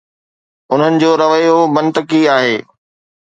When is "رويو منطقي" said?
1.21-2.21